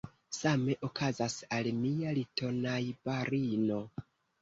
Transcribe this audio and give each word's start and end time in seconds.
Same 0.37 0.75
okazas 0.87 1.35
al 1.59 1.71
mia 1.83 2.17
litonajbarino. 2.21 3.83